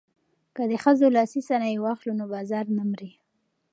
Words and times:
که 0.55 0.63
د 0.71 0.73
ښځو 0.83 1.05
لاسي 1.15 1.41
صنایع 1.49 1.79
واخلو 1.81 2.13
نو 2.19 2.25
بازار 2.33 2.65
نه 2.77 2.83
مري. 2.89 3.11